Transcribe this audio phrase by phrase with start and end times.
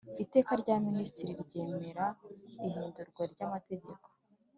[0.23, 2.05] iteka rya minisitiri ryemera
[2.67, 4.07] ihindurwa ry amategeko